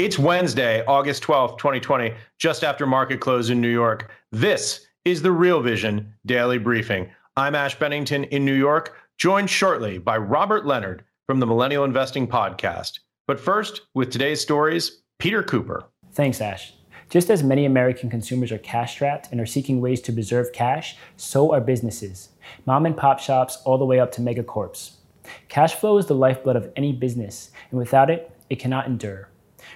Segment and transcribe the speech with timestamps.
[0.00, 4.10] It's Wednesday, August 12th, 2020, just after market close in New York.
[4.32, 7.10] This is the Real Vision Daily Briefing.
[7.36, 12.26] I'm Ash Bennington in New York, joined shortly by Robert Leonard from the Millennial Investing
[12.26, 13.00] Podcast.
[13.26, 15.84] But first, with today's stories, Peter Cooper.
[16.14, 16.72] Thanks, Ash.
[17.10, 20.96] Just as many American consumers are cash strapped and are seeking ways to preserve cash,
[21.18, 22.30] so are businesses.
[22.64, 24.92] Mom and pop shops all the way up to megacorps.
[25.50, 29.28] Cash flow is the lifeblood of any business, and without it, it cannot endure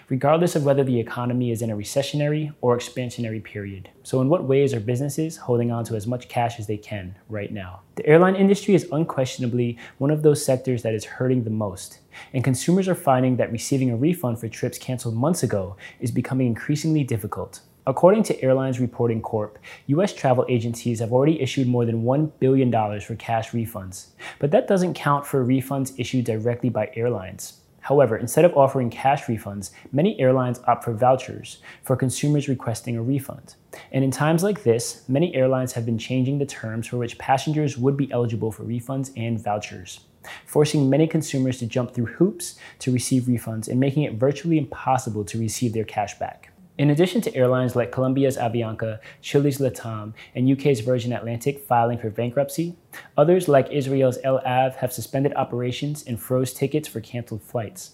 [0.09, 3.89] regardless of whether the economy is in a recessionary or expansionary period.
[4.03, 7.17] So, in what ways are businesses holding on to as much cash as they can
[7.29, 7.81] right now?
[7.97, 12.01] The airline industry is unquestionably one of those sectors that is hurting the most,
[12.33, 16.47] and consumers are finding that receiving a refund for trips canceled months ago is becoming
[16.47, 17.61] increasingly difficult.
[17.87, 19.59] According to Airlines Reporting Corp,
[19.89, 24.07] US travel agencies have already issued more than $1 billion for cash refunds.
[24.39, 27.61] But that doesn't count for refunds issued directly by airlines.
[27.85, 33.03] However, instead of offering cash refunds, many airlines opt for vouchers for consumers requesting a
[33.03, 33.57] refund.
[33.93, 37.77] And in times like this, many airlines have been changing the terms for which passengers
[37.77, 40.01] would be eligible for refunds and vouchers,
[40.47, 45.23] forcing many consumers to jump through hoops to receive refunds and making it virtually impossible
[45.27, 46.54] to receive their cash back.
[46.77, 52.11] In addition to airlines like Colombia's Avianca, Chile's LATAM, and UK's Virgin Atlantic filing for
[52.11, 52.75] bankruptcy,
[53.17, 57.93] others like Israel's El Al have suspended operations and froze tickets for canceled flights,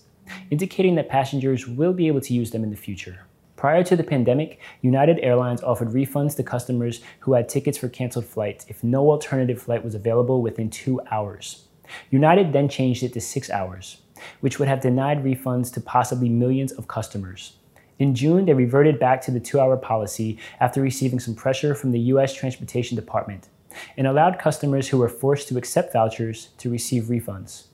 [0.51, 3.27] indicating that passengers will be able to use them in the future.
[3.55, 8.25] Prior to the pandemic, United Airlines offered refunds to customers who had tickets for canceled
[8.25, 11.67] flights if no alternative flight was available within two hours.
[12.11, 14.01] United then changed it to six hours,
[14.41, 17.57] which would have denied refunds to possibly millions of customers.
[18.01, 21.93] In June, they reverted back to the two hour policy after receiving some pressure from
[21.93, 22.33] the U.S.
[22.33, 23.51] Transportation Department
[23.95, 27.65] and allowed customers who were forced to accept vouchers to receive refunds.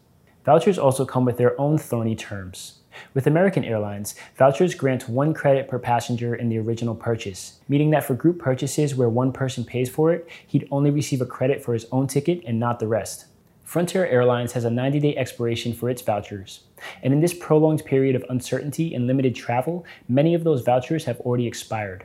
[0.45, 2.81] Vouchers also come with their own thorny terms.
[3.15, 8.03] With American Airlines, vouchers grant one credit per passenger in the original purchase, meaning that
[8.03, 11.73] for group purchases where one person pays for it, he'd only receive a credit for
[11.73, 13.27] his own ticket and not the rest.
[13.66, 16.60] Frontier Airlines has a 90 day expiration for its vouchers.
[17.03, 21.19] And in this prolonged period of uncertainty and limited travel, many of those vouchers have
[21.22, 22.04] already expired.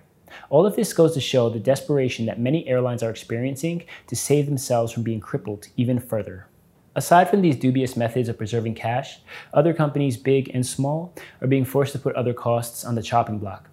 [0.50, 4.48] All of this goes to show the desperation that many airlines are experiencing to save
[4.48, 6.48] themselves from being crippled even further.
[6.96, 9.20] Aside from these dubious methods of preserving cash,
[9.54, 13.38] other companies, big and small, are being forced to put other costs on the chopping
[13.38, 13.70] block.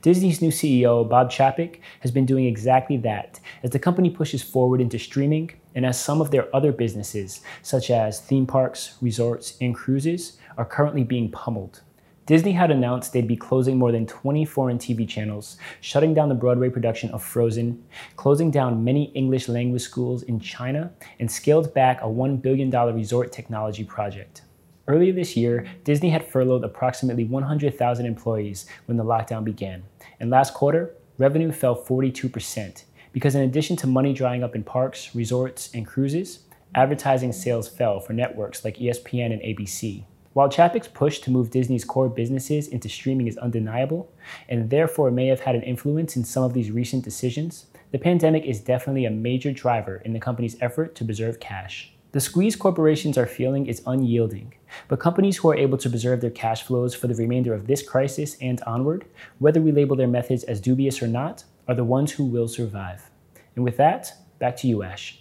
[0.00, 4.80] Disney's new CEO, Bob Chapek, has been doing exactly that as the company pushes forward
[4.80, 9.74] into streaming and as some of their other businesses, such as theme parks, resorts, and
[9.74, 11.82] cruises, are currently being pummeled.
[12.24, 16.34] Disney had announced they'd be closing more than 20 foreign TV channels, shutting down the
[16.34, 17.84] Broadway production of Frozen,
[18.16, 23.30] closing down many English language schools in China, and scaled back a $1 billion resort
[23.30, 24.42] technology project.
[24.88, 29.84] Earlier this year, Disney had furloughed approximately 100,000 employees when the lockdown began,
[30.18, 32.82] and last quarter, revenue fell 42%,
[33.16, 36.40] because in addition to money drying up in parks, resorts, and cruises,
[36.74, 40.04] advertising sales fell for networks like ESPN and ABC.
[40.34, 44.12] While Chapek's push to move Disney's core businesses into streaming is undeniable,
[44.50, 48.44] and therefore may have had an influence in some of these recent decisions, the pandemic
[48.44, 51.94] is definitely a major driver in the company's effort to preserve cash.
[52.12, 54.52] The squeeze corporations are feeling is unyielding,
[54.88, 57.82] but companies who are able to preserve their cash flows for the remainder of this
[57.82, 59.06] crisis and onward,
[59.38, 63.10] whether we label their methods as dubious or not, are the ones who will survive.
[63.54, 65.18] And with that, back to you, Ash.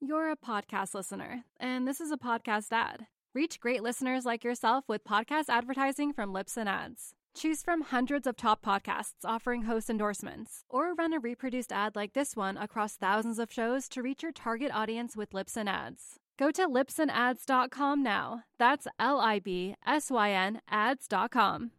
[0.00, 3.06] You're a podcast listener, and this is a podcast ad.
[3.34, 7.14] Reach great listeners like yourself with podcast advertising from Libsyn Ads.
[7.34, 12.12] Choose from hundreds of top podcasts offering host endorsements, or run a reproduced ad like
[12.12, 16.18] this one across thousands of shows to reach your target audience with Libsyn Ads.
[16.38, 18.42] Go to libsynads.com now.
[18.58, 21.70] That's L I B S Y N ads.com.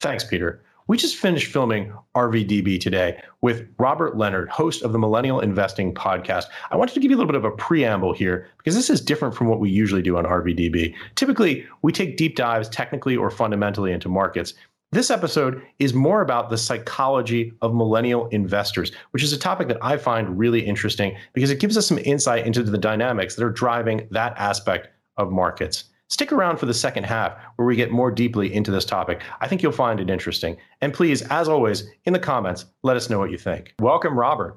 [0.00, 0.64] Thanks, Peter.
[0.86, 6.44] We just finished filming RVDB today with Robert Leonard, host of the Millennial Investing Podcast.
[6.70, 9.00] I wanted to give you a little bit of a preamble here because this is
[9.00, 10.94] different from what we usually do on RVDB.
[11.14, 14.52] Typically, we take deep dives technically or fundamentally into markets.
[14.92, 19.82] This episode is more about the psychology of millennial investors, which is a topic that
[19.82, 23.50] I find really interesting because it gives us some insight into the dynamics that are
[23.50, 25.84] driving that aspect of markets.
[26.14, 29.20] Stick around for the second half where we get more deeply into this topic.
[29.40, 30.56] I think you'll find it interesting.
[30.80, 33.74] And please, as always, in the comments, let us know what you think.
[33.80, 34.56] Welcome, Robert.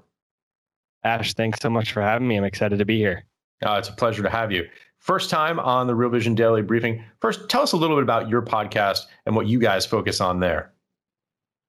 [1.04, 2.38] Ash, thanks so much for having me.
[2.38, 3.25] I'm excited to be here.
[3.65, 4.68] Uh, it's a pleasure to have you.
[5.00, 7.04] First time on the Real Vision Daily Briefing.
[7.21, 10.39] First, tell us a little bit about your podcast and what you guys focus on
[10.39, 10.71] there.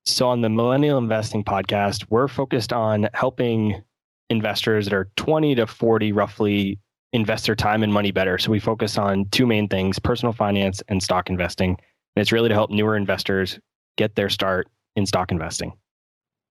[0.05, 3.82] So, on the Millennial Investing podcast, we're focused on helping
[4.29, 6.79] investors that are 20 to 40 roughly
[7.13, 8.39] invest their time and money better.
[8.39, 11.71] So, we focus on two main things personal finance and stock investing.
[11.71, 13.59] And it's really to help newer investors
[13.97, 15.73] get their start in stock investing.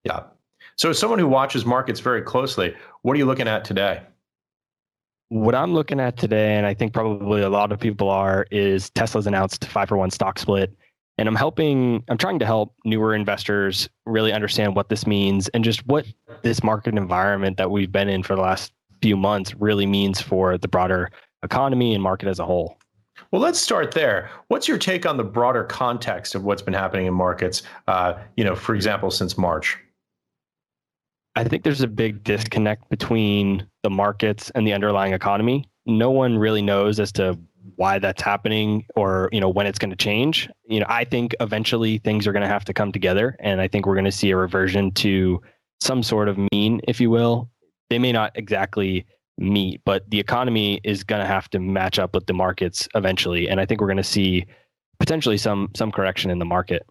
[0.04, 0.22] Yeah.
[0.76, 4.02] So, as someone who watches markets very closely, what are you looking at today?
[5.30, 8.88] What I'm looking at today, and I think probably a lot of people are, is
[8.90, 10.74] Tesla's announced five for one stock split.
[11.18, 15.64] And I'm helping, I'm trying to help newer investors really understand what this means and
[15.64, 16.06] just what
[16.42, 18.72] this market environment that we've been in for the last
[19.02, 21.10] few months really means for the broader
[21.42, 22.78] economy and market as a whole.
[23.30, 24.30] Well, let's start there.
[24.48, 27.62] What's your take on the broader context of what's been happening in markets?
[27.86, 29.78] Uh, you know, for example, since March.
[31.36, 35.68] I think there's a big disconnect between the markets and the underlying economy.
[35.86, 37.38] No one really knows as to
[37.76, 40.48] why that's happening or you know when it's going to change.
[40.66, 43.68] You know, I think eventually things are going to have to come together, and I
[43.68, 45.40] think we're going to see a reversion to
[45.80, 47.48] some sort of mean, if you will.
[47.90, 49.06] They may not exactly
[49.38, 53.48] meet, but the economy is going to have to match up with the markets eventually,
[53.48, 54.46] and I think we're going to see
[54.98, 56.86] potentially some some correction in the market.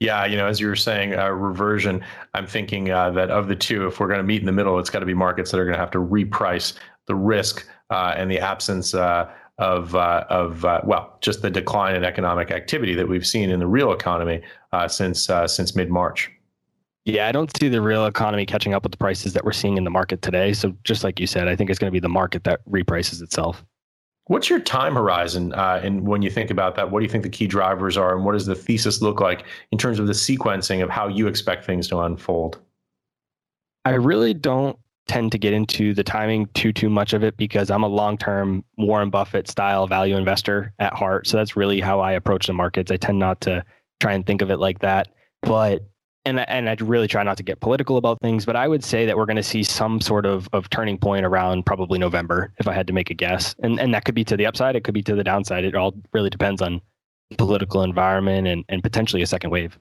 [0.00, 2.04] Yeah, you know, as you were saying, uh, reversion.
[2.34, 4.78] I'm thinking uh, that of the two, if we're going to meet in the middle,
[4.78, 6.74] it's got to be markets that are going to have to reprice
[7.06, 11.94] the risk uh, and the absence uh, of uh, of uh, well, just the decline
[11.94, 14.42] in economic activity that we've seen in the real economy
[14.88, 16.30] since since mid March.
[17.04, 19.76] Yeah, I don't see the real economy catching up with the prices that we're seeing
[19.76, 20.54] in the market today.
[20.54, 23.20] So, just like you said, I think it's going to be the market that reprices
[23.20, 23.64] itself.
[24.26, 25.52] What's your time horizon?
[25.52, 28.16] Uh, and when you think about that, what do you think the key drivers are,
[28.16, 31.26] and what does the thesis look like in terms of the sequencing of how you
[31.26, 32.58] expect things to unfold?
[33.84, 37.70] I really don't tend to get into the timing too too much of it because
[37.70, 41.26] I'm a long-term Warren Buffett style value investor at heart.
[41.26, 42.90] So that's really how I approach the markets.
[42.90, 43.62] I tend not to
[44.00, 45.08] try and think of it like that.
[45.42, 45.86] But
[46.24, 49.06] and and I'd really try not to get political about things, but I would say
[49.06, 52.68] that we're going to see some sort of of turning point around probably November, if
[52.68, 54.84] I had to make a guess, and and that could be to the upside, it
[54.84, 55.64] could be to the downside.
[55.64, 56.80] It all really depends on
[57.30, 59.78] the political environment and and potentially a second wave.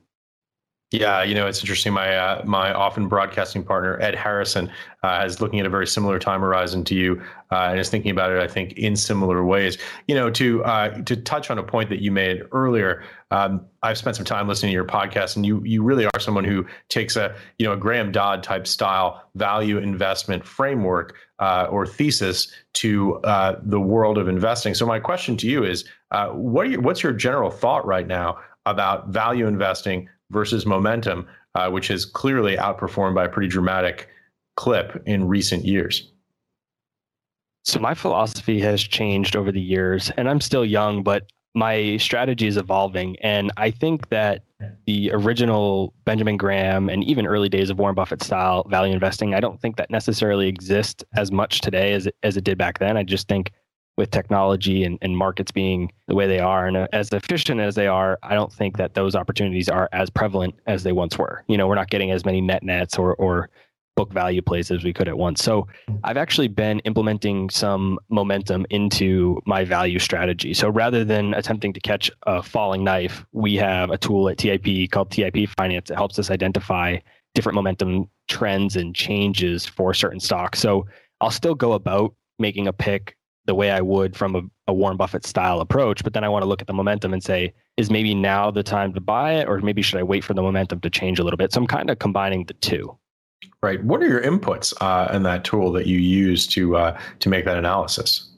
[0.93, 1.91] Yeah, you know, it's interesting.
[1.91, 4.69] My uh, my often broadcasting partner Ed Harrison
[5.01, 7.19] uh, is looking at a very similar time horizon to you,
[7.51, 8.37] uh, and is thinking about it.
[8.37, 9.79] I think in similar ways.
[10.07, 13.03] You know, to uh, to touch on a point that you made earlier.
[13.31, 16.43] Um, I've spent some time listening to your podcast, and you you really are someone
[16.43, 21.87] who takes a you know a Graham Dodd type style value investment framework uh, or
[21.87, 24.75] thesis to uh, the world of investing.
[24.75, 28.37] So my question to you is, what your, what's your general thought right now
[28.67, 30.07] about value investing?
[30.33, 34.09] Versus momentum, uh, which has clearly outperformed by a pretty dramatic
[34.55, 36.11] clip in recent years.
[37.63, 42.47] So my philosophy has changed over the years, and I'm still young, but my strategy
[42.47, 43.15] is evolving.
[43.21, 44.43] And I think that
[44.85, 49.39] the original Benjamin Graham and even early days of Warren Buffett style value investing, I
[49.39, 52.97] don't think that necessarily exists as much today as as it did back then.
[52.97, 53.51] I just think
[53.97, 57.75] with technology and, and markets being the way they are and uh, as efficient as
[57.75, 61.43] they are, I don't think that those opportunities are as prevalent as they once were.
[61.47, 63.49] You know, we're not getting as many net nets or, or
[63.95, 65.43] book value plays as we could at once.
[65.43, 65.67] So
[66.03, 70.53] I've actually been implementing some momentum into my value strategy.
[70.53, 74.89] So rather than attempting to catch a falling knife, we have a tool at TIP
[74.91, 76.97] called TIP Finance that helps us identify
[77.35, 80.59] different momentum trends and changes for certain stocks.
[80.59, 80.87] So
[81.21, 84.97] I'll still go about making a pick the way I would from a, a, Warren
[84.97, 86.03] Buffett style approach.
[86.03, 88.63] But then I want to look at the momentum and say, is maybe now the
[88.63, 91.23] time to buy it, or maybe should I wait for the momentum to change a
[91.23, 91.51] little bit?
[91.51, 92.97] So I'm kind of combining the two.
[93.61, 93.83] Right.
[93.83, 97.45] What are your inputs uh, in that tool that you use to uh, to make
[97.45, 98.29] that analysis?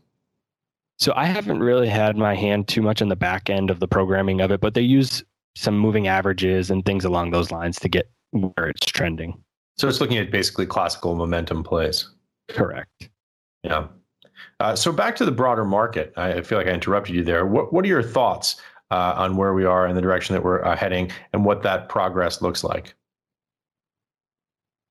[0.97, 3.87] So I haven't really had my hand too much in the back end of the
[3.87, 5.23] programming of it, but they use
[5.55, 9.37] some moving averages and things along those lines to get where it's trending.
[9.77, 12.09] So it's looking at basically classical momentum plays.
[12.49, 13.09] Correct.
[13.63, 13.87] Yeah.
[14.59, 16.13] Uh, so back to the broader market.
[16.15, 17.45] I feel like I interrupted you there.
[17.45, 18.55] What What are your thoughts
[18.91, 21.89] uh, on where we are and the direction that we're uh, heading, and what that
[21.89, 22.95] progress looks like?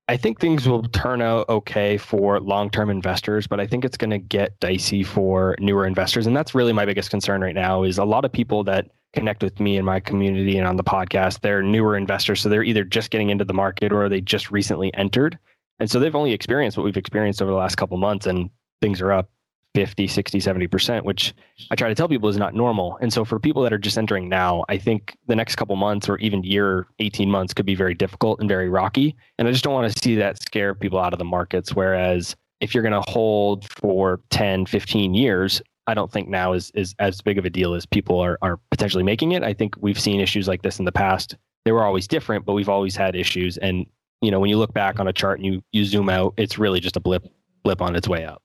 [0.07, 3.97] I think things will turn out okay for long term investors, but I think it's
[3.97, 7.81] going to get dicey for newer investors, and that's really my biggest concern right now.
[7.81, 10.83] Is a lot of people that connect with me in my community and on the
[10.83, 14.51] podcast, they're newer investors, so they're either just getting into the market or they just
[14.51, 15.39] recently entered,
[15.79, 19.01] and so they've only experienced what we've experienced over the last couple months, and things
[19.01, 19.31] are up
[19.75, 21.35] 50, 60, 70%, which
[21.69, 22.97] I try to tell people is not normal.
[23.01, 26.07] And so for people that are just entering now, I think the next couple months
[26.07, 29.17] or even year, 18 months could be very difficult and very rocky.
[29.37, 31.75] And I just don't want to see that scare people out of the markets.
[31.75, 36.71] Whereas if you're going to hold for 10, 15 years, I don't think now is,
[36.73, 39.43] is as big of a deal as people are, are potentially making it.
[39.43, 41.35] I think we've seen issues like this in the past.
[41.65, 43.57] They were always different, but we've always had issues.
[43.57, 43.85] And,
[44.21, 46.57] you know, when you look back on a chart and you, you zoom out, it's
[46.57, 47.27] really just a blip,
[47.63, 48.41] blip on its way up.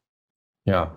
[0.67, 0.89] Yeah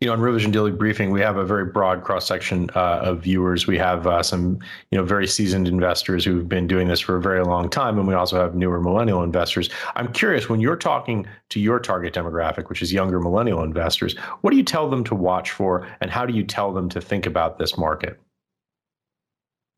[0.00, 3.00] you know, on Real Vision Daily Briefing, we have a very broad cross section uh,
[3.02, 3.66] of viewers.
[3.66, 4.58] We have uh, some,
[4.90, 8.06] you know, very seasoned investors who've been doing this for a very long time, and
[8.06, 9.70] we also have newer millennial investors.
[9.96, 14.50] I'm curious when you're talking to your target demographic, which is younger millennial investors, what
[14.50, 17.26] do you tell them to watch for, and how do you tell them to think
[17.26, 18.20] about this market?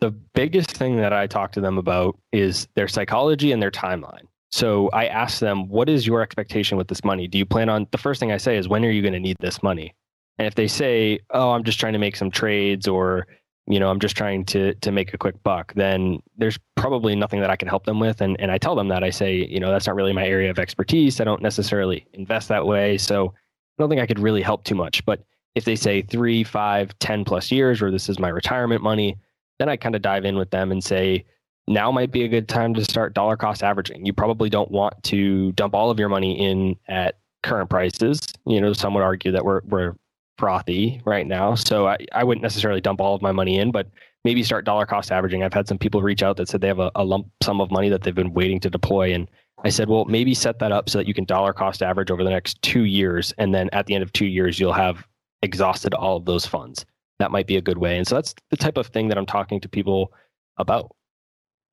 [0.01, 4.25] The biggest thing that I talk to them about is their psychology and their timeline.
[4.53, 7.27] So I ask them, what is your expectation with this money?
[7.27, 9.21] Do you plan on the first thing I say is, when are you going to
[9.21, 9.95] need this money?
[10.39, 13.27] And if they say, "Oh, I'm just trying to make some trades," or
[13.69, 17.41] you know, I'm just trying to to make a quick buck, then there's probably nothing
[17.41, 18.21] that I can help them with.
[18.21, 20.51] And and I tell them that I say, you know, that's not really my area
[20.51, 21.21] of expertise.
[21.21, 24.75] I don't necessarily invest that way, so I don't think I could really help too
[24.75, 25.05] much.
[25.05, 25.23] But
[25.55, 29.19] if they say three, five, ten plus years, or this is my retirement money,
[29.59, 31.25] then I kind of dive in with them and say,
[31.69, 34.07] now might be a good time to start dollar cost averaging.
[34.07, 38.21] You probably don't want to dump all of your money in at current prices.
[38.47, 39.95] You know, some would argue that we're we're
[40.39, 41.55] frothy right now.
[41.55, 43.89] So I, I wouldn't necessarily dump all of my money in, but
[44.25, 45.43] maybe start dollar cost averaging.
[45.43, 47.71] I've had some people reach out that said they have a, a lump sum of
[47.71, 49.15] money that they've been waiting to deploy.
[49.15, 49.29] And
[49.65, 52.23] I said, well, maybe set that up so that you can dollar cost average over
[52.23, 53.33] the next two years.
[53.39, 55.07] And then at the end of two years, you'll have
[55.43, 56.85] exhausted all of those funds.
[57.19, 57.97] That might be a good way.
[57.97, 60.13] And so that's the type of thing that I'm talking to people
[60.59, 60.95] about.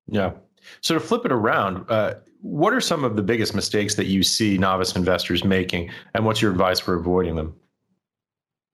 [0.07, 0.31] Yeah.
[0.81, 4.21] So to flip it around, uh, what are some of the biggest mistakes that you
[4.21, 7.55] see novice investors making, and what's your advice for avoiding them?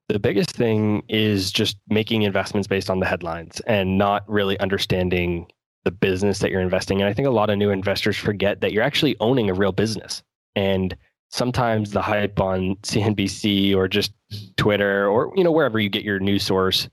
[0.10, 5.48] The biggest thing is just making investments based on the headlines and not really understanding
[5.86, 7.06] the business that you're investing in.
[7.06, 10.24] I think a lot of new investors forget that you're actually owning a real business.
[10.56, 10.96] And
[11.30, 14.12] sometimes the hype on CNBC or just
[14.58, 16.90] Twitter or you know wherever you get your news source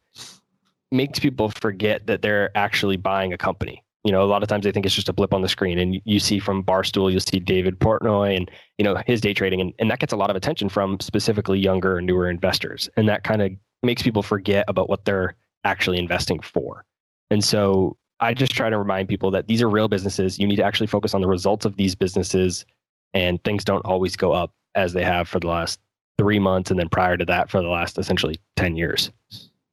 [0.92, 4.62] makes people forget that they're actually buying a company you know, a lot of times
[4.62, 5.80] they think it's just a blip on the screen.
[5.80, 8.48] And you see from Barstool, you'll see David Portnoy and,
[8.78, 9.60] you know, his day trading.
[9.60, 12.88] And, and that gets a lot of attention from specifically younger and newer investors.
[12.96, 13.50] And that kind of
[13.82, 15.34] makes people forget about what they're
[15.64, 16.84] actually investing for.
[17.32, 20.38] And so I just try to remind people that these are real businesses.
[20.38, 22.64] You need to actually focus on the results of these businesses.
[23.12, 25.80] And things don't always go up as they have for the last
[26.16, 26.70] three months.
[26.70, 29.10] And then prior to that, for the last essentially 10 years.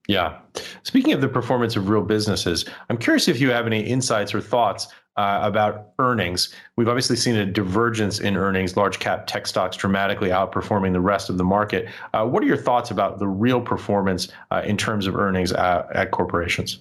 [0.08, 0.38] Yeah.
[0.84, 4.42] Speaking of the performance of real businesses, I'm curious if you have any insights or
[4.42, 6.54] thoughts uh, about earnings.
[6.76, 11.30] We've obviously seen a divergence in earnings, large cap tech stocks dramatically outperforming the rest
[11.30, 11.88] of the market.
[12.14, 15.88] Uh, what are your thoughts about the real performance uh, in terms of earnings at,
[15.96, 16.80] at corporations?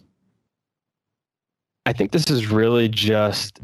[1.84, 3.60] I think this is really just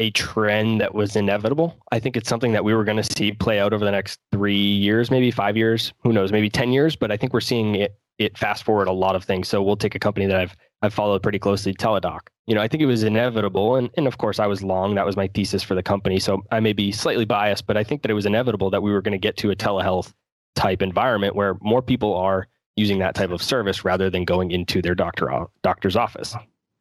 [0.00, 1.76] a trend that was inevitable.
[1.92, 4.20] I think it's something that we were going to see play out over the next
[4.32, 6.96] three years, maybe five years, who knows, maybe 10 years.
[6.96, 9.48] But I think we're seeing it it fast forward a lot of things.
[9.48, 12.20] So we'll take a company that I've I've followed pretty closely, Teladoc.
[12.46, 14.94] You know, I think it was inevitable, and and of course I was long.
[14.94, 16.18] That was my thesis for the company.
[16.18, 18.92] So I may be slightly biased, but I think that it was inevitable that we
[18.92, 20.12] were going to get to a telehealth
[20.54, 24.82] type environment where more people are using that type of service rather than going into
[24.82, 26.34] their doctor uh, doctor's office.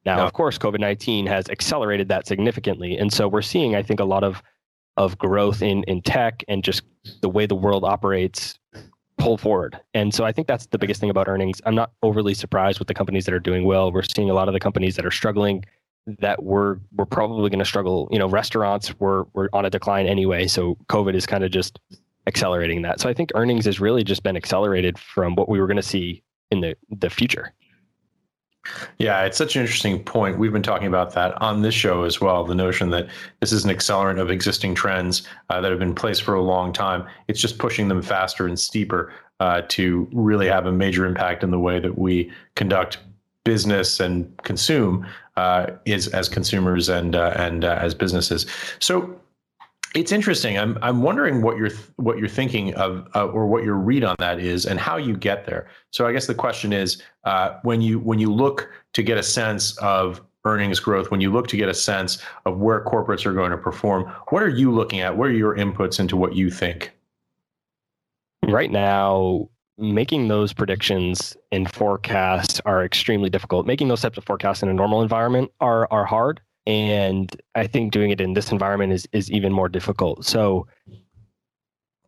[0.06, 4.00] Now, of course, COVID nineteen has accelerated that significantly, and so we're seeing, I think,
[4.00, 4.44] a lot of
[4.98, 6.84] of growth in in tech and just
[7.22, 8.60] the way the world operates
[9.18, 9.80] pull forward.
[9.94, 11.62] And so I think that's the biggest thing about earnings.
[11.66, 13.92] I'm not overly surprised with the companies that are doing well.
[13.92, 15.64] We're seeing a lot of the companies that are struggling
[16.20, 18.08] that we're we're probably going to struggle.
[18.12, 21.80] You know, restaurants were were on a decline anyway, so COVID is kind of just
[22.28, 23.00] accelerating that.
[23.00, 25.84] So I think earnings has really just been accelerated from what we were going to
[25.84, 27.54] see in the the future.
[28.98, 30.40] Yeah, it's such an interesting point.
[30.40, 32.44] We've been talking about that on this show as well.
[32.44, 33.08] The notion that
[33.40, 36.42] this is an accelerant of existing trends uh, that have been in place for a
[36.42, 37.06] long time.
[37.28, 41.52] It's just pushing them faster and steeper uh, to really have a major impact in
[41.52, 43.00] the way that we conduct
[43.44, 45.06] business and consume
[45.38, 48.46] uh, is as consumers and uh, and uh, as businesses.
[48.80, 49.20] So
[49.96, 50.58] it's interesting.
[50.58, 54.16] I'm I'm wondering what you're what you're thinking of, uh, or what your read on
[54.20, 55.68] that is, and how you get there.
[55.92, 59.24] So I guess the question is, uh, when you when you look to get a
[59.24, 63.34] sense of earnings growth, when you look to get a sense of where corporates are
[63.34, 65.18] going to perform, what are you looking at?
[65.18, 66.92] What are your inputs into what you think?
[68.44, 73.66] Right now, making those predictions and forecasts are extremely difficult.
[73.66, 77.92] Making those types of forecasts in a normal environment are are hard and I think
[77.92, 80.26] doing it in this environment is is even more difficult.
[80.26, 80.68] So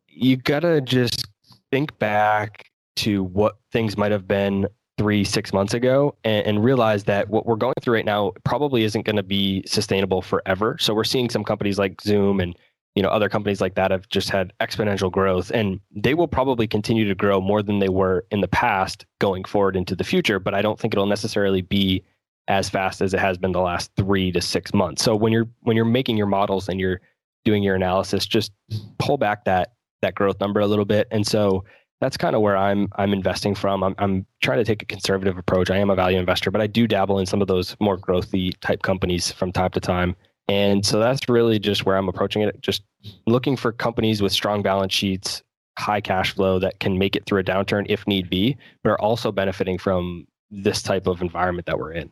[0.07, 1.27] you gotta just
[1.71, 7.03] think back to what things might have been three, six months ago and, and realize
[7.03, 10.75] that what we're going through right now probably isn't going to be sustainable forever.
[10.79, 12.57] So we're seeing some companies like Zoom and
[12.95, 16.67] you know other companies like that have just had exponential growth and they will probably
[16.67, 20.39] continue to grow more than they were in the past going forward into the future
[20.39, 22.03] but i don't think it'll necessarily be
[22.47, 25.47] as fast as it has been the last 3 to 6 months so when you're
[25.61, 27.01] when you're making your models and you're
[27.45, 28.51] doing your analysis just
[28.99, 31.63] pull back that that growth number a little bit and so
[31.99, 33.83] that's kind of where I'm I'm investing from.
[33.83, 35.69] I'm I'm trying to take a conservative approach.
[35.69, 38.53] I am a value investor, but I do dabble in some of those more growthy
[38.61, 40.15] type companies from time to time.
[40.47, 42.61] And so that's really just where I'm approaching it.
[42.61, 42.83] Just
[43.25, 45.43] looking for companies with strong balance sheets,
[45.77, 49.01] high cash flow that can make it through a downturn if need be, but are
[49.01, 52.11] also benefiting from this type of environment that we're in.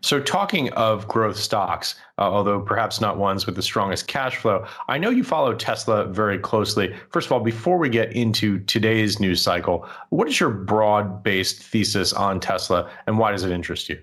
[0.00, 4.66] So, talking of growth stocks, uh, although perhaps not ones with the strongest cash flow,
[4.88, 6.94] I know you follow Tesla very closely.
[7.10, 11.62] First of all, before we get into today's news cycle, what is your broad based
[11.62, 14.00] thesis on Tesla and why does it interest you?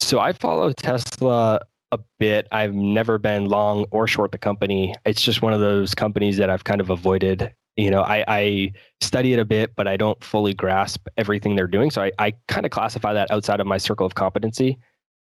[0.00, 1.60] So, I follow Tesla
[1.92, 2.46] a bit.
[2.52, 4.94] I've never been long or short the company.
[5.04, 7.52] It's just one of those companies that I've kind of avoided.
[7.78, 11.68] You know, I, I study it a bit, but I don't fully grasp everything they're
[11.68, 11.90] doing.
[11.92, 14.76] So I, I kind of classify that outside of my circle of competency,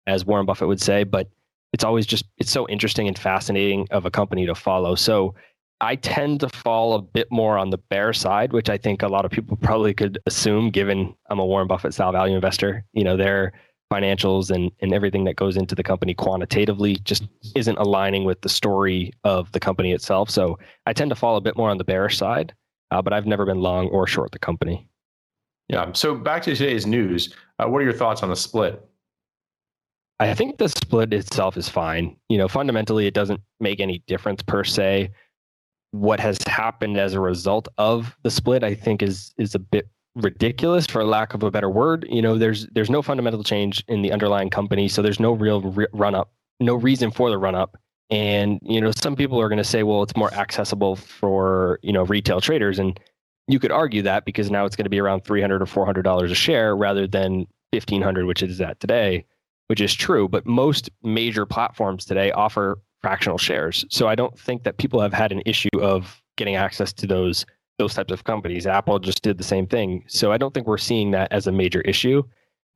[0.07, 1.03] as Warren Buffett would say.
[1.03, 1.29] But
[1.73, 4.95] it's always just it's so interesting and fascinating of a company to follow.
[4.95, 5.35] So
[5.81, 9.09] I tend to fall a bit more on the bear side, which I think a
[9.09, 12.85] lot of people probably could assume, given I'm a Warren Buffett style value investor.
[12.93, 13.51] You know, they're
[13.95, 17.23] financials and, and everything that goes into the company quantitatively just
[17.55, 20.29] isn't aligning with the story of the company itself.
[20.29, 22.53] So I tend to fall a bit more on the bearish side,
[22.91, 24.87] uh, but I've never been long or short the company.
[25.69, 25.91] Yeah.
[25.93, 27.33] So back to today's news.
[27.59, 28.83] Uh, what are your thoughts on the split?
[30.19, 32.15] I think the split itself is fine.
[32.29, 35.11] You know, fundamentally, it doesn't make any difference per se.
[35.91, 39.87] What has happened as a result of the split, I think, is is a bit
[40.15, 42.05] ridiculous for lack of a better word.
[42.09, 45.61] You know there's there's no fundamental change in the underlying company so there's no real
[45.61, 47.77] re- run up no reason for the run up
[48.09, 51.91] and you know some people are going to say well it's more accessible for you
[51.91, 52.79] know retail traders.
[52.79, 52.99] And
[53.47, 56.31] you could argue that because now it's going to be around 300 or 400 dollars
[56.31, 59.25] a share rather than 1500 which it is at today
[59.67, 60.29] which is true.
[60.29, 63.83] But most major platforms today offer fractional shares.
[63.89, 67.45] So i don't think that people have had an issue of getting access to those
[67.77, 68.67] those types of companies.
[68.67, 70.03] Apple just did the same thing.
[70.07, 72.23] So I don't think we're seeing that as a major issue.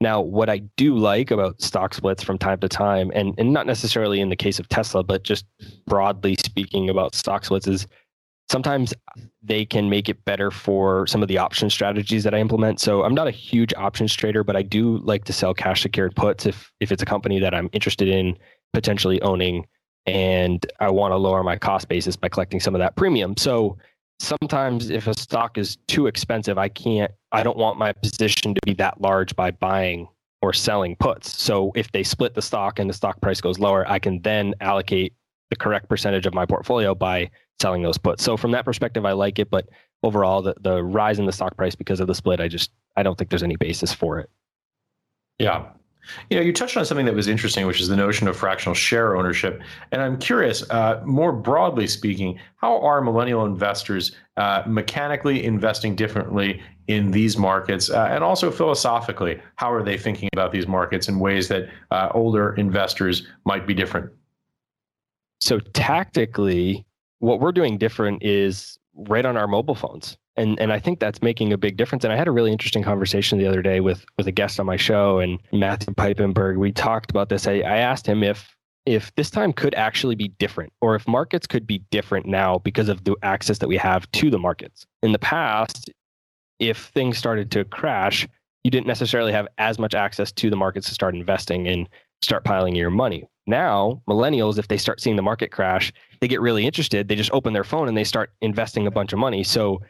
[0.01, 3.67] Now, what I do like about stock splits from time to time, and, and not
[3.67, 5.45] necessarily in the case of Tesla, but just
[5.87, 7.85] broadly speaking about stock splits, is
[8.49, 8.93] sometimes
[9.43, 12.79] they can make it better for some of the option strategies that I implement.
[12.79, 16.15] So I'm not a huge options trader, but I do like to sell cash secured
[16.15, 18.37] puts if if it's a company that I'm interested in
[18.73, 19.65] potentially owning
[20.05, 23.35] and I want to lower my cost basis by collecting some of that premium.
[23.37, 23.77] So
[24.19, 28.61] sometimes if a stock is too expensive, I can't, I don't want my position to
[28.65, 30.07] be that large by buying
[30.41, 31.41] or selling puts.
[31.41, 34.53] So if they split the stock and the stock price goes lower, I can then
[34.61, 35.13] allocate
[35.49, 37.29] the correct percentage of my portfolio by
[37.61, 38.23] selling those puts.
[38.23, 39.49] So from that perspective, I like it.
[39.49, 39.67] But
[40.03, 43.03] overall, the, the rise in the stock price because of the split, I just, I
[43.03, 44.29] don't think there's any basis for it.
[45.39, 45.69] Yeah.
[46.29, 48.73] You know, you touched on something that was interesting, which is the notion of fractional
[48.73, 49.61] share ownership.
[49.91, 56.61] And I'm curious, uh, more broadly speaking, how are millennial investors uh, mechanically investing differently
[56.87, 57.89] in these markets?
[57.89, 62.09] Uh, and also philosophically, how are they thinking about these markets in ways that uh,
[62.13, 64.11] older investors might be different?
[65.41, 66.85] So, tactically,
[67.19, 71.21] what we're doing different is right on our mobile phones and and I think that's
[71.21, 72.03] making a big difference.
[72.03, 74.65] And I had a really interesting conversation the other day with with a guest on
[74.65, 76.57] my show and Matthew Piepenburg.
[76.57, 77.47] We talked about this.
[77.47, 81.45] I, I asked him if if this time could actually be different or if markets
[81.45, 84.85] could be different now because of the access that we have to the markets.
[85.03, 85.91] In the past,
[86.59, 88.27] if things started to crash,
[88.63, 91.87] you didn't necessarily have as much access to the markets to start investing and
[92.21, 93.27] start piling your money.
[93.47, 97.07] Now, millennials, if they start seeing the market crash, they get really interested.
[97.07, 99.43] They just open their phone and they start investing a bunch of money.
[99.43, 99.81] So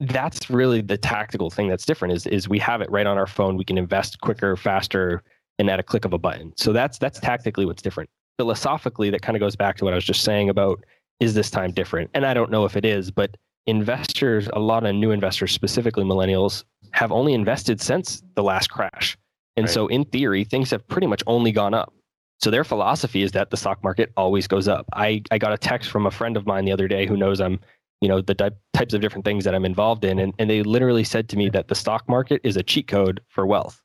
[0.00, 3.26] that's really the tactical thing that's different is is we have it right on our
[3.26, 3.56] phone.
[3.56, 5.22] We can invest quicker, faster,
[5.58, 6.52] and at a click of a button.
[6.56, 8.10] So that's that's tactically what's different.
[8.38, 10.84] Philosophically, that kind of goes back to what I was just saying about
[11.20, 12.10] is this time different?
[12.12, 16.04] And I don't know if it is, but investors, a lot of new investors, specifically
[16.04, 19.16] millennials, have only invested since the last crash.
[19.56, 19.72] And Right.
[19.72, 21.92] so, in theory, things have pretty much only gone up.
[22.38, 24.86] So, their philosophy is that the stock market always goes up.
[24.92, 27.40] I, I got a text from a friend of mine the other day who knows
[27.40, 27.58] I'm,
[28.00, 30.18] you know, the type, types of different things that I'm involved in.
[30.18, 33.20] And, and they literally said to me that the stock market is a cheat code
[33.28, 33.80] for wealth.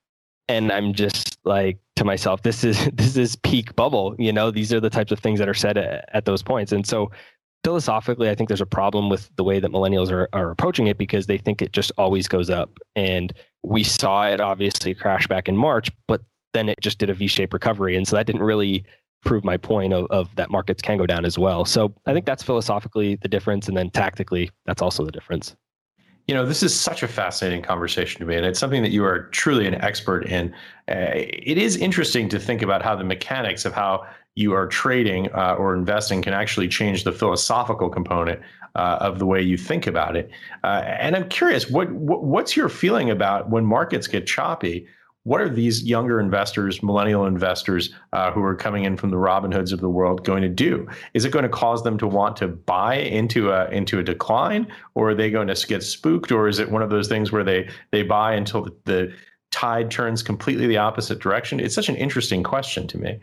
[0.47, 4.15] And I'm just like to myself, this is this is peak bubble.
[4.19, 6.71] You know, these are the types of things that are said at, at those points.
[6.71, 7.11] And so
[7.63, 10.97] philosophically, I think there's a problem with the way that millennials are, are approaching it
[10.97, 12.79] because they think it just always goes up.
[12.95, 13.31] And
[13.63, 16.21] we saw it obviously crash back in March, but
[16.53, 17.95] then it just did a V shaped recovery.
[17.95, 18.83] And so that didn't really
[19.23, 21.65] prove my point of, of that markets can go down as well.
[21.65, 23.67] So I think that's philosophically the difference.
[23.67, 25.55] And then tactically, that's also the difference.
[26.27, 29.03] You know, this is such a fascinating conversation to me, and it's something that you
[29.03, 30.53] are truly an expert in.
[30.87, 34.05] Uh, it is interesting to think about how the mechanics of how
[34.35, 38.39] you are trading uh, or investing can actually change the philosophical component
[38.75, 40.29] uh, of the way you think about it.
[40.63, 44.87] Uh, and I'm curious, what, what what's your feeling about when markets get choppy?
[45.23, 49.51] What are these younger investors, millennial investors uh, who are coming in from the Robin
[49.51, 50.87] Hoods of the world going to do?
[51.13, 54.67] Is it going to cause them to want to buy into a into a decline,
[54.95, 57.43] or are they going to get spooked, or is it one of those things where
[57.43, 59.13] they they buy until the, the
[59.51, 61.59] tide turns completely the opposite direction?
[61.59, 63.19] It's such an interesting question to me.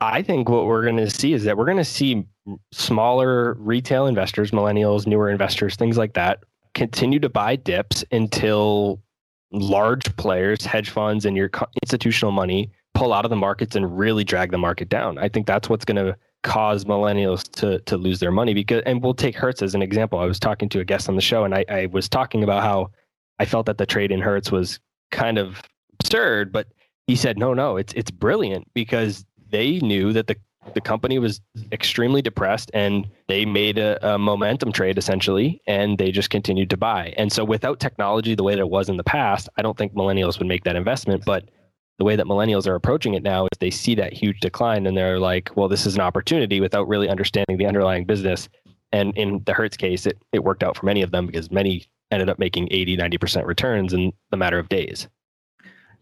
[0.00, 2.26] I think what we're going to see is that we're going to see
[2.72, 6.42] smaller retail investors, millennials, newer investors, things like that,
[6.74, 9.00] continue to buy dips until
[9.52, 11.50] large players, hedge funds, and your
[11.82, 15.18] institutional money pull out of the markets and really drag the market down.
[15.18, 19.00] I think that's what's going to cause millennials to to lose their money because and
[19.02, 20.18] we'll take Hertz as an example.
[20.18, 22.62] I was talking to a guest on the show and I, I was talking about
[22.62, 22.90] how
[23.38, 24.80] I felt that the trade in Hertz was
[25.12, 25.62] kind of
[26.00, 26.68] absurd, but
[27.06, 30.36] he said, no, no, it's it's brilliant because they knew that the
[30.74, 31.40] the company was
[31.72, 36.76] extremely depressed and they made a, a, momentum trade essentially and they just continued to
[36.76, 37.12] buy.
[37.16, 39.94] And so without technology the way that it was in the past i don't think
[39.94, 41.24] millennials would make that investment.
[41.24, 41.48] But
[41.98, 44.96] the way that millennials are approaching it now is they see that huge decline and
[44.96, 48.48] they're like well this is an opportunity without really understanding the underlying business.
[48.92, 51.86] And in the hertz case it, it worked out for many of them because many
[52.10, 55.08] ended up making 80 90% returns in the matter of days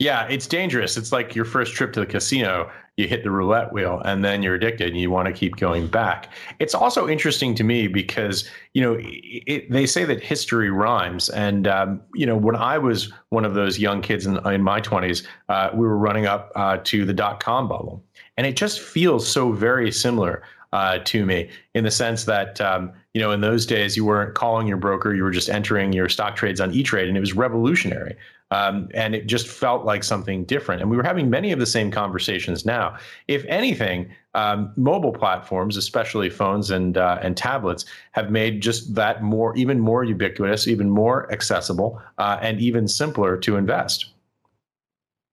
[0.01, 0.97] yeah, it's dangerous.
[0.97, 4.43] It's like your first trip to the casino, you hit the roulette wheel and then
[4.43, 6.33] you're addicted and you want to keep going back.
[6.59, 11.29] It's also interesting to me because, you know, it, they say that history rhymes.
[11.29, 14.81] And, um, you know, when I was one of those young kids in, in my
[14.81, 18.03] 20s, uh, we were running up uh, to the dot com bubble.
[18.39, 22.93] And it just feels so very similar uh, to me in the sense that um,
[23.13, 26.09] you know in those days you weren't calling your broker you were just entering your
[26.09, 28.17] stock trades on e-trade and it was revolutionary
[28.51, 30.81] um, and it just felt like something different.
[30.83, 32.97] And we were having many of the same conversations now.
[33.29, 39.23] If anything um, mobile platforms especially phones and uh, and tablets have made just that
[39.23, 44.07] more even more ubiquitous even more accessible uh, and even simpler to invest.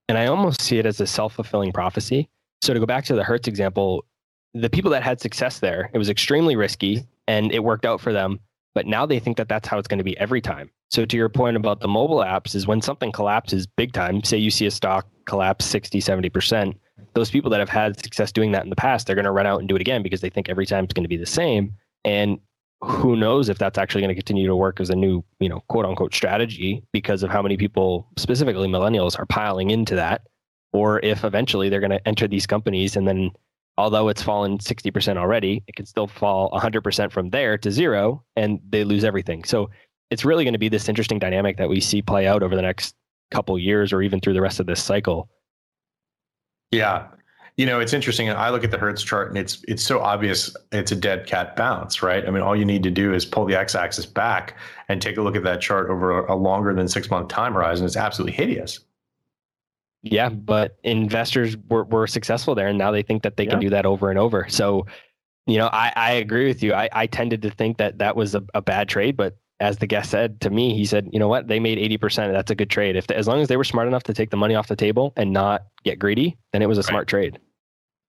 [0.09, 2.27] And i almost see it as a self-fulfilling prophecy.
[2.61, 4.03] So to go back to the hertz example
[4.53, 8.11] the people that had success there, it was extremely risky and it worked out for
[8.11, 8.39] them.
[8.77, 10.69] But now they think that that's how it's going to be every time.
[10.91, 14.37] So to your point about the mobile apps is when something collapses big time, say
[14.37, 16.75] you see a stock collapse 60, 70%,
[17.15, 19.47] those people that have had success doing that in the past, they're going to run
[19.47, 21.25] out and do it again because they think every time it's going to be the
[21.25, 21.73] same.
[22.05, 22.37] And
[22.81, 25.63] who knows if that's actually going to continue to work as a new, you know,
[25.69, 30.21] quote unquote strategy because of how many people, specifically millennials, are piling into that,
[30.71, 33.31] or if eventually they're going to enter these companies and then
[33.77, 38.59] although it's fallen 60% already, it can still fall 100% from there to zero and
[38.69, 39.43] they lose everything.
[39.43, 39.69] So
[40.09, 42.61] it's really going to be this interesting dynamic that we see play out over the
[42.61, 42.95] next
[43.29, 45.29] couple years or even through the rest of this cycle.
[46.71, 47.07] Yeah.
[47.57, 48.29] You know, it's interesting.
[48.29, 51.55] I look at the Hertz chart and it's it's so obvious it's a dead cat
[51.55, 52.25] bounce, right?
[52.27, 54.55] I mean, all you need to do is pull the x-axis back
[54.89, 57.85] and take a look at that chart over a longer than six month time horizon.
[57.85, 58.79] It's absolutely hideous.
[60.11, 63.51] Yeah, but investors were, were successful there, and now they think that they yeah.
[63.51, 64.47] can do that over and over.
[64.49, 64.85] So,
[65.45, 66.73] you know, I, I agree with you.
[66.73, 69.87] I, I tended to think that that was a, a bad trade, but as the
[69.87, 72.31] guest said to me, he said, you know what, they made 80%.
[72.31, 72.95] That's a good trade.
[72.95, 75.13] If as long as they were smart enough to take the money off the table
[75.17, 76.89] and not get greedy, then it was a right.
[76.89, 77.39] smart trade.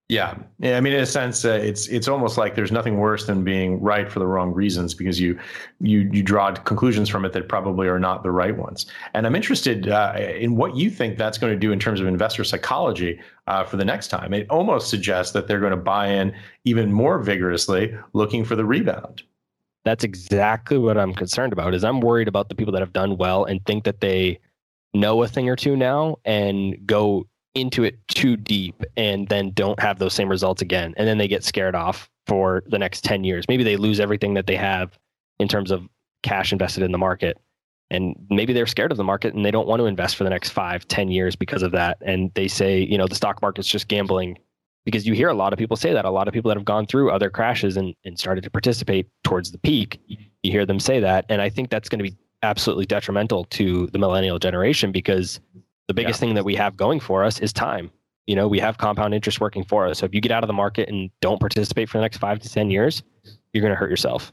[0.09, 0.79] Yeah, yeah.
[0.79, 3.79] I mean, in a sense, uh, it's it's almost like there's nothing worse than being
[3.79, 5.39] right for the wrong reasons because you
[5.81, 8.87] you you draw conclusions from it that probably are not the right ones.
[9.13, 12.07] And I'm interested uh, in what you think that's going to do in terms of
[12.07, 14.33] investor psychology uh, for the next time.
[14.33, 18.65] It almost suggests that they're going to buy in even more vigorously, looking for the
[18.65, 19.23] rebound.
[19.85, 21.75] That's exactly what I'm concerned about.
[21.75, 24.41] Is I'm worried about the people that have done well and think that they
[24.95, 29.81] know a thing or two now and go into it too deep and then don't
[29.81, 30.95] have those same results again.
[30.97, 33.45] And then they get scared off for the next 10 years.
[33.49, 34.99] Maybe they lose everything that they have
[35.39, 35.89] in terms of
[36.23, 37.39] cash invested in the market.
[37.91, 40.31] and maybe they're scared of the market and they don't want to invest for the
[40.31, 41.97] next five, ten years because of that.
[42.03, 44.37] And they say, you know, the stock market's just gambling
[44.85, 46.05] because you hear a lot of people say that.
[46.05, 49.07] A lot of people that have gone through other crashes and, and started to participate
[49.25, 51.25] towards the peak, you hear them say that.
[51.31, 55.41] And I think that's going to be absolutely detrimental to the millennial generation because
[55.89, 56.29] the biggest yeah.
[56.29, 57.91] thing that we have going for us is time.
[58.27, 59.99] You know, we have compound interest working for us.
[59.99, 62.39] So if you get out of the market and don't participate for the next five
[62.41, 63.03] to 10 years,
[63.53, 64.33] you're going to hurt yourself.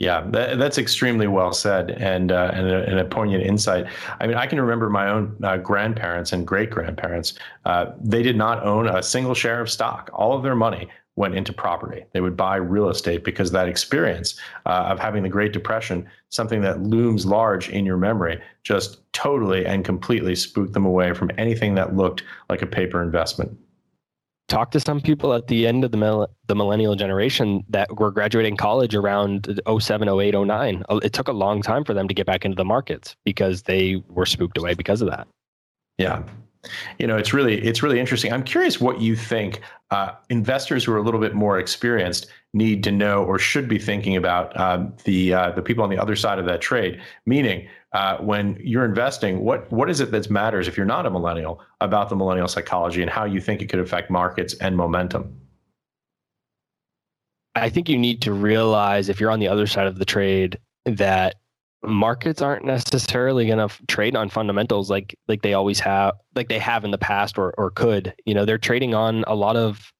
[0.00, 3.86] Yeah, that, that's extremely well said and, uh, and, a, and, a, poignant insight.
[4.20, 7.34] I mean, I can remember my own uh, grandparents and great grandparents.
[7.64, 10.10] Uh, they did not own a single share of stock.
[10.12, 12.04] All of their money went into property.
[12.12, 16.60] They would buy real estate because that experience uh, of having the Great Depression, something
[16.62, 21.74] that looms large in your memory, just totally and completely spooked them away from anything
[21.76, 23.56] that looked like a paper investment.
[24.48, 28.10] Talk to some people at the end of the mil- the millennial generation that were
[28.10, 32.14] graduating college around 07 08 09 uh, it took a long time for them to
[32.14, 35.26] get back into the markets because they were spooked away because of that.
[35.96, 36.24] Yeah
[36.98, 40.92] you know it's really it's really interesting i'm curious what you think uh, investors who
[40.92, 44.92] are a little bit more experienced need to know or should be thinking about um,
[45.04, 48.84] the uh, the people on the other side of that trade meaning uh, when you're
[48.84, 52.48] investing, what what is it that matters if you're not a millennial about the millennial
[52.48, 55.32] psychology and how you think it could affect markets and momentum?
[57.54, 60.58] I think you need to realize if you're on the other side of the trade
[60.84, 61.36] that
[61.86, 66.48] markets aren't necessarily going to f- trade on fundamentals like like they always have like
[66.48, 69.56] they have in the past or or could you know they're trading on a lot
[69.56, 69.92] of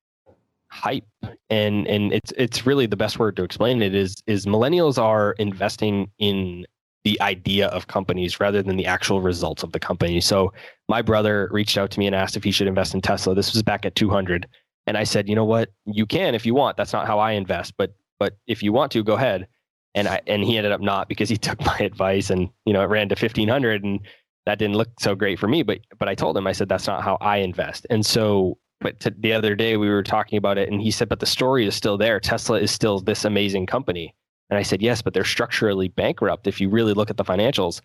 [0.68, 1.06] hype
[1.50, 5.32] and and it's it's really the best word to explain it is is millennials are
[5.38, 6.64] investing in
[7.04, 10.20] the idea of companies rather than the actual results of the company.
[10.20, 10.52] So
[10.88, 13.34] my brother reached out to me and asked if he should invest in Tesla.
[13.34, 14.48] This was back at 200.
[14.86, 15.70] And I said, you know what?
[15.84, 16.76] You can if you want.
[16.78, 19.48] That's not how I invest, but but if you want to, go ahead.
[19.94, 22.82] And I and he ended up not because he took my advice and you know
[22.82, 24.00] it ran to 1500 and
[24.46, 25.62] that didn't look so great for me.
[25.62, 27.86] But but I told him I said that's not how I invest.
[27.90, 31.08] And so but to, the other day we were talking about it and he said
[31.08, 32.20] but the story is still there.
[32.20, 34.14] Tesla is still this amazing company.
[34.50, 37.80] And I said, yes, but they're structurally bankrupt if you really look at the financials.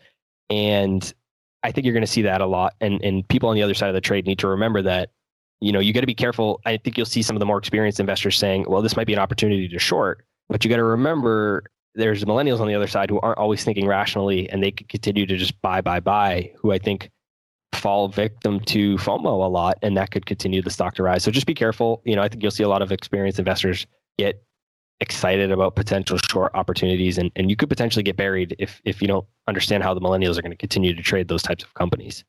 [0.50, 1.12] And
[1.64, 2.76] I think you're going to see that a lot.
[2.82, 5.12] And, and people on the other side of the trade need to remember that,
[5.62, 6.62] you know, you got to be careful.
[6.66, 9.14] I think you'll see some of the more experienced investors saying, well, this might be
[9.14, 11.64] an opportunity to short, but you got to remember
[12.00, 15.26] there's millennials on the other side who aren't always thinking rationally and they could continue
[15.26, 17.10] to just buy, buy, buy, who I think
[17.74, 19.78] fall victim to FOMO a lot.
[19.82, 21.24] And that could continue the stock to rise.
[21.24, 22.02] So just be careful.
[22.06, 23.86] You know, I think you'll see a lot of experienced investors
[24.18, 24.42] get
[25.02, 29.08] excited about potential short opportunities and, and you could potentially get buried if if you
[29.08, 32.26] don't understand how the millennials are going to continue to trade those types of companies.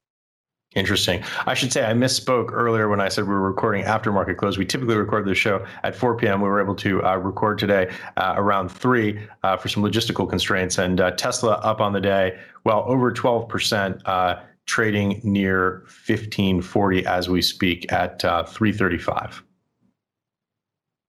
[0.76, 1.24] Interesting.
[1.46, 4.56] I should say I misspoke earlier when I said we were recording after market close.
[4.56, 6.40] We typically record the show at 4 p.m.
[6.40, 10.78] We were able to uh, record today uh, around 3 uh, for some logistical constraints.
[10.78, 17.28] And uh, Tesla up on the day, well, over 12%, uh, trading near 1540 as
[17.28, 19.42] we speak at uh, 335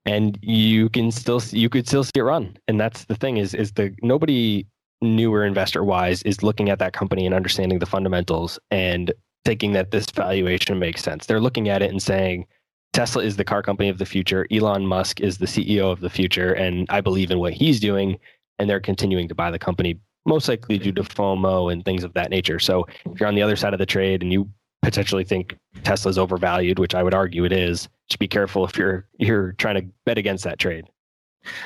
[0.05, 3.53] and you can still you could still see it run and that's the thing is
[3.53, 4.65] is the nobody
[5.01, 9.13] newer investor wise is looking at that company and understanding the fundamentals and
[9.45, 12.45] thinking that this valuation makes sense they're looking at it and saying
[12.93, 16.09] tesla is the car company of the future elon musk is the ceo of the
[16.09, 18.17] future and i believe in what he's doing
[18.59, 22.13] and they're continuing to buy the company most likely due to fomo and things of
[22.13, 24.47] that nature so if you're on the other side of the trade and you
[24.81, 29.07] potentially think tesla's overvalued which i would argue it is just be careful if you're
[29.19, 30.85] you're trying to bet against that trade.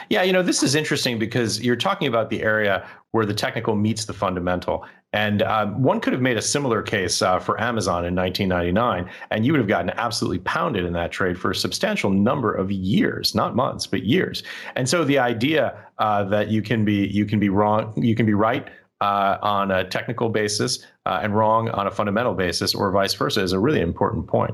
[0.09, 3.75] Yeah, you know, this is interesting because you're talking about the area where the technical
[3.75, 4.85] meets the fundamental.
[5.15, 9.45] And um, one could have made a similar case uh, for Amazon in 1999, and
[9.45, 13.33] you would have gotten absolutely pounded in that trade for a substantial number of years,
[13.33, 14.43] not months, but years.
[14.75, 18.25] And so the idea uh, that you can be you can be wrong, you can
[18.25, 18.67] be right
[18.99, 23.41] uh, on a technical basis uh, and wrong on a fundamental basis, or vice versa,
[23.41, 24.53] is a really important point.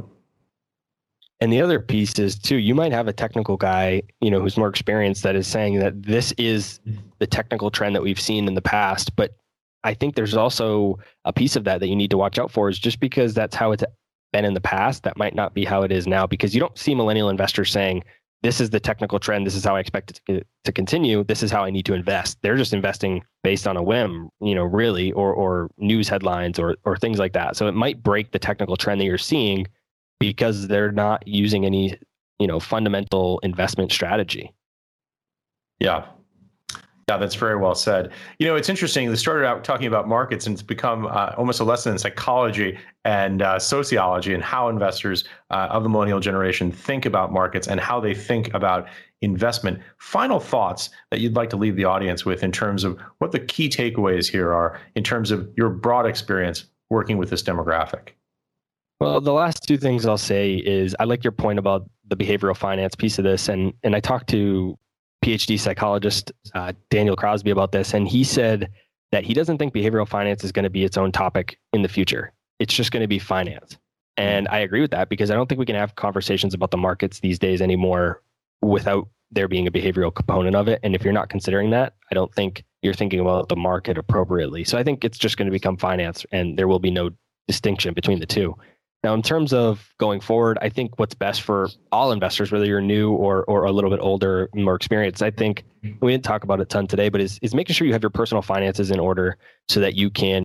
[1.40, 4.58] And the other piece is too, you might have a technical guy, you know, who's
[4.58, 6.80] more experienced that is saying that this is
[7.18, 9.16] the technical trend that we've seen in the past.
[9.16, 9.32] But
[9.84, 12.70] I think there's also a piece of that that you need to watch out for
[12.70, 13.84] is just because that's how it's
[14.32, 16.78] been in the past, that might not be how it is now because you don't
[16.78, 18.04] see millennial investors saying,
[18.44, 19.46] this is the technical trend.
[19.46, 21.24] This is how I expect it to, continue.
[21.24, 22.40] This is how I need to invest.
[22.42, 26.76] They're just investing based on a whim, you know, really, or, or news headlines or,
[26.84, 27.56] or things like that.
[27.56, 29.68] So it might break the technical trend that you're seeing
[30.20, 31.98] because they're not using any
[32.42, 34.52] you know fundamental investment strategy
[35.80, 36.06] yeah
[37.10, 38.12] Yeah, that's very well said.
[38.40, 39.10] You know, it's interesting.
[39.10, 42.78] They started out talking about markets, and it's become uh, almost a lesson in psychology
[43.04, 47.80] and uh, sociology and how investors uh, of the millennial generation think about markets and
[47.80, 48.88] how they think about
[49.22, 49.80] investment.
[49.98, 53.40] Final thoughts that you'd like to leave the audience with in terms of what the
[53.40, 58.10] key takeaways here are in terms of your broad experience working with this demographic.
[59.00, 62.56] Well, the last two things I'll say is I like your point about the behavioral
[62.56, 64.78] finance piece of this, and and I talked to
[65.24, 68.70] PhD psychologist uh, Daniel Crosby about this, and he said
[69.12, 71.90] that he doesn't think behavioral finance is going to be its own topic in the
[71.90, 72.32] future.
[72.60, 73.78] It's just going to be finance.
[74.18, 76.78] And I agree with that because I don't think we can have conversations about the
[76.78, 78.22] markets these days anymore
[78.62, 80.80] without there being a behavioral component of it.
[80.84, 84.64] And if you're not considering that, I don't think you're thinking about the market appropriately.
[84.64, 87.12] So I think it's just going to become finance and there will be no
[87.48, 88.56] distinction between the two.
[89.04, 92.82] Now, in terms of going forward, I think what's best for all investors, whether you're
[92.82, 95.64] new or or a little bit older, more experienced, I think
[96.02, 98.04] we didn't talk about it a ton today, but is is making sure you have
[98.04, 99.38] your personal finances in order
[99.70, 100.44] so that you can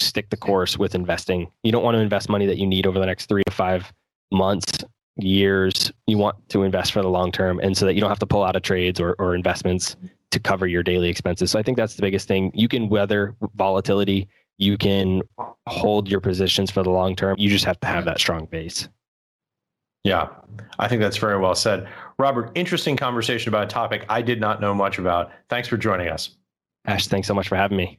[0.00, 1.50] stick the course with investing.
[1.62, 3.90] You don't want to invest money that you need over the next three to five
[4.30, 4.84] months,
[5.16, 5.90] years.
[6.06, 8.26] You want to invest for the long term, and so that you don't have to
[8.26, 9.96] pull out of trades or or investments
[10.30, 11.50] to cover your daily expenses.
[11.50, 12.50] So I think that's the biggest thing.
[12.54, 15.22] You can weather volatility you can
[15.66, 17.36] hold your positions for the long term.
[17.38, 18.88] You just have to have that strong base.
[20.04, 20.28] Yeah,
[20.78, 21.88] I think that's very well said.
[22.18, 25.32] Robert, interesting conversation about a topic I did not know much about.
[25.48, 26.36] Thanks for joining us.
[26.86, 27.98] Ash, thanks so much for having me.